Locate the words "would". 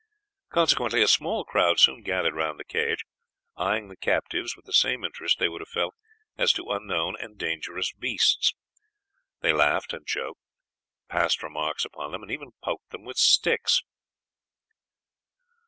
5.47-5.61